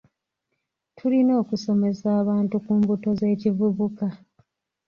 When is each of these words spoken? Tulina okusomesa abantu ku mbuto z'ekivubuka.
Tulina 0.97 1.33
okusomesa 1.41 2.07
abantu 2.21 2.55
ku 2.63 2.71
mbuto 2.79 3.09
z'ekivubuka. 3.19 4.05